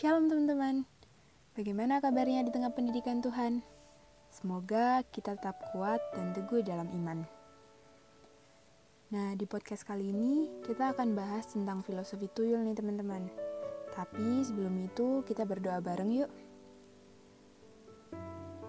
[0.00, 0.88] Shalom teman-teman.
[1.52, 3.60] Bagaimana kabarnya di tengah pendidikan Tuhan?
[4.32, 7.20] Semoga kita tetap kuat dan teguh dalam iman.
[9.12, 13.28] Nah, di podcast kali ini kita akan bahas tentang filosofi tuyul nih teman-teman.
[13.92, 16.32] Tapi sebelum itu kita berdoa bareng yuk.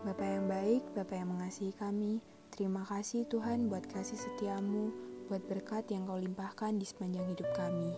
[0.04, 2.20] Bapak yang baik, Bapak yang mengasihi kami,
[2.52, 4.92] terima kasih Tuhan buat kasih setiamu,
[5.32, 7.96] buat berkat yang kau limpahkan di sepanjang hidup kami.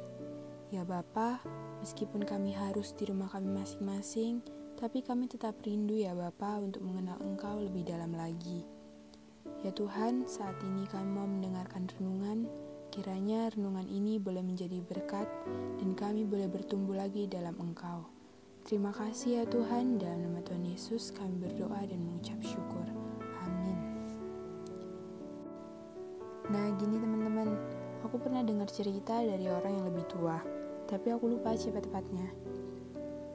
[0.70, 1.42] Ya Bapa,
[1.84, 4.40] meskipun kami harus di rumah kami masing-masing,
[4.80, 8.64] tapi kami tetap rindu ya Bapa untuk mengenal Engkau lebih dalam lagi.
[9.68, 12.48] Ya Tuhan, saat ini kami mau mendengarkan renungan,
[12.88, 15.28] kiranya renungan ini boleh menjadi berkat
[15.84, 18.08] dan kami boleh bertumbuh lagi dalam Engkau.
[18.64, 22.88] Terima kasih ya Tuhan, dalam nama Tuhan Yesus kami berdoa dan mengucap syukur.
[23.44, 23.78] Amin.
[26.48, 27.60] Nah gini teman-teman,
[28.08, 32.28] aku pernah dengar cerita dari orang yang lebih tua, tapi aku lupa siapa tepatnya.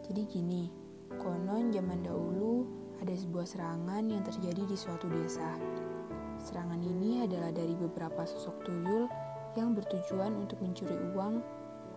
[0.09, 0.69] Jadi gini,
[1.21, 2.65] konon zaman dahulu
[2.99, 5.57] ada sebuah serangan yang terjadi di suatu desa.
[6.39, 9.05] Serangan ini adalah dari beberapa sosok tuyul
[9.59, 11.43] yang bertujuan untuk mencuri uang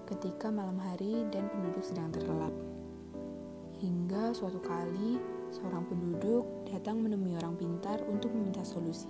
[0.10, 2.54] ketika malam hari dan penduduk sedang terlelap.
[3.82, 5.18] Hingga suatu kali,
[5.50, 9.10] seorang penduduk datang menemui orang pintar untuk meminta solusi.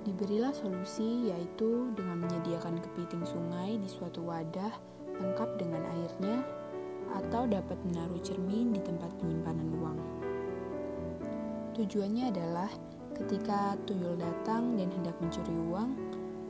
[0.00, 4.72] Diberilah solusi yaitu dengan menyediakan kepiting sungai di suatu wadah
[5.20, 6.40] lengkap dengan airnya
[7.12, 9.98] atau dapat menaruh cermin di tempat penyimpanan uang.
[11.76, 12.70] Tujuannya adalah
[13.12, 15.92] ketika tuyul datang dan hendak mencuri uang,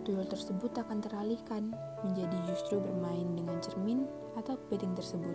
[0.07, 1.75] tuyul tersebut akan teralihkan
[2.07, 4.07] menjadi justru bermain dengan cermin
[4.39, 5.35] atau kepiting tersebut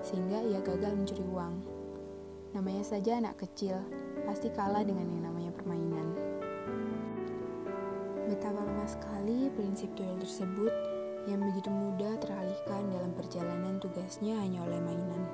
[0.00, 1.54] sehingga ia gagal mencuri uang.
[2.56, 3.80] Namanya saja anak kecil,
[4.24, 5.43] pasti kalah dengan yang namanya.
[8.24, 10.72] Betapa lemah sekali prinsip tuyul tersebut
[11.28, 15.24] yang begitu mudah teralihkan dalam perjalanan tugasnya hanya oleh mainan.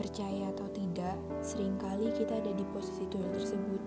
[0.00, 3.82] Percaya atau tidak, sering kali kita ada di posisi tuyul tersebut.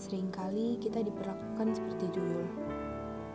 [0.00, 2.48] Seringkali kita diperlakukan seperti tuyul.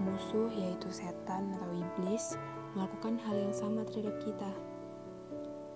[0.01, 2.33] Musuh yaitu setan atau iblis
[2.73, 4.51] melakukan hal yang sama terhadap kita.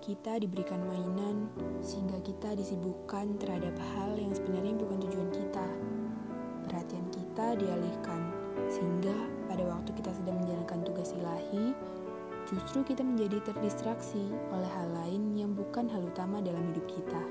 [0.02, 1.48] Kita diberikan mainan
[1.80, 5.66] sehingga kita disibukkan terhadap hal yang sebenarnya bukan tujuan kita.
[6.64, 8.30] Perhatian kita dialihkan
[8.70, 9.10] sehingga
[9.50, 11.74] pada waktu kita sedang menjalankan tugas ilahi,
[12.46, 14.22] justru kita menjadi terdistraksi
[14.54, 17.22] oleh hal lain yang bukan hal utama dalam hidup kita.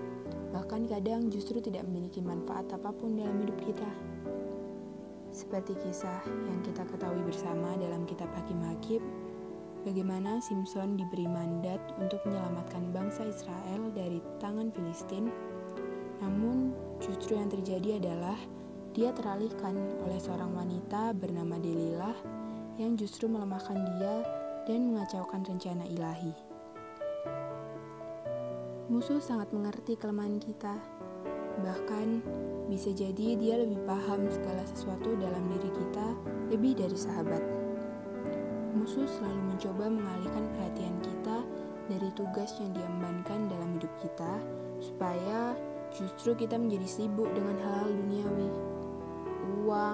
[0.51, 3.87] Bahkan kadang justru tidak memiliki manfaat apa pun dalam hidup kita.
[5.31, 6.19] Seperti kisah
[6.51, 8.99] yang kita ketahui bersama dalam kitab Hakim-Hakim,
[9.87, 15.31] bagaimana Simpson diberi mandat untuk menyelamatkan bangsa Israel dari tangan Filistin.
[16.19, 18.35] Namun, justru yang terjadi adalah
[18.93, 19.73] dia teralihkan
[20.05, 22.13] oleh seorang wanita bernama Delilah
[22.77, 24.21] yang justru melemahkan dia
[24.69, 26.33] dan mengacaukan rencana ilahi.
[28.93, 30.77] Musuh sangat mengerti kelemahan kita.
[31.65, 32.07] Bahkan,
[32.69, 36.07] bisa jadi dia lebih paham segala sesuatu dalam diri kita
[36.53, 37.41] lebih dari sahabat.
[38.77, 41.37] Musuh selalu mencoba mengalihkan perhatian kita
[41.89, 44.37] dari tugas yang diembankan dalam hidup kita,
[44.77, 45.57] supaya
[45.93, 48.72] justru kita menjadi sibuk dengan hal-hal duniawi.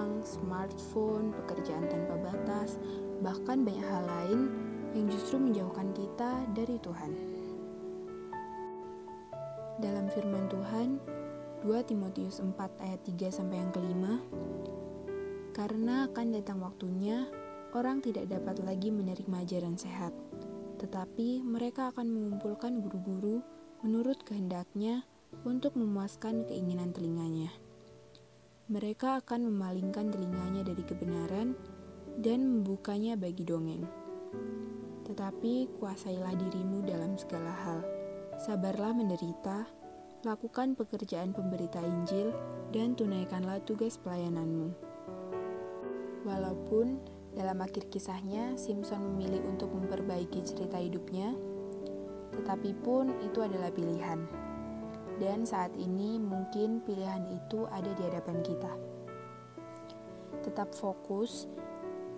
[0.00, 2.80] Uang, smartphone, pekerjaan tanpa batas,
[3.20, 4.40] bahkan banyak hal lain
[4.96, 7.12] yang justru menjauhkan kita dari Tuhan.
[9.76, 10.96] Dalam firman Tuhan,
[11.68, 14.24] 2 Timotius 4 ayat 3 sampai yang kelima,
[15.52, 17.28] karena akan datang waktunya
[17.76, 20.16] orang tidak dapat lagi menerima ajaran sehat,
[20.80, 23.44] tetapi mereka akan mengumpulkan guru-guru
[23.84, 25.04] menurut kehendaknya
[25.44, 27.52] untuk memuaskan keinginan telinganya.
[28.70, 31.58] Mereka akan memalingkan telinganya dari kebenaran
[32.22, 33.82] dan membukanya bagi dongeng.
[35.10, 37.82] Tetapi kuasailah dirimu dalam segala hal.
[38.38, 39.66] Sabarlah menderita,
[40.22, 42.30] lakukan pekerjaan pemberita Injil,
[42.70, 44.70] dan tunaikanlah tugas pelayananmu.
[46.22, 47.02] Walaupun
[47.34, 51.34] dalam akhir kisahnya Simpson memilih untuk memperbaiki cerita hidupnya,
[52.38, 54.49] tetapi pun itu adalah pilihan.
[55.20, 58.72] Dan saat ini mungkin pilihan itu ada di hadapan kita.
[60.40, 61.44] Tetap fokus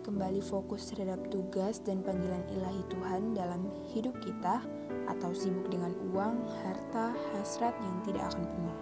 [0.03, 4.63] kembali fokus terhadap tugas dan panggilan ilahi Tuhan dalam hidup kita
[5.07, 8.79] atau sibuk dengan uang, harta, hasrat yang tidak akan penuh.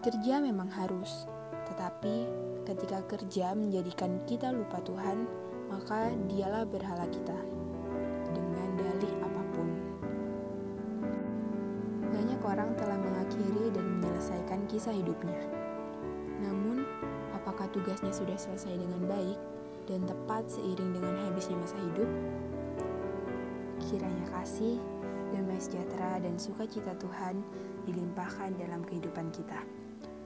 [0.00, 1.26] Kerja memang harus,
[1.66, 2.26] tetapi
[2.64, 5.26] ketika kerja menjadikan kita lupa Tuhan,
[5.68, 7.36] maka dialah berhala kita
[8.30, 9.14] dengan dalih
[12.44, 15.40] orang telah mengakhiri dan menyelesaikan kisah hidupnya.
[16.40, 16.84] Namun,
[17.36, 19.38] apakah tugasnya sudah selesai dengan baik?
[19.90, 22.10] dan tepat seiring dengan habisnya masa hidup,
[23.82, 24.78] kiranya kasih,
[25.34, 27.42] damai sejahtera, dan sukacita Tuhan
[27.90, 29.66] dilimpahkan dalam kehidupan kita.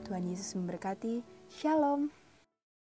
[0.05, 1.25] Tuhan Yesus memberkati.
[1.49, 2.24] Shalom.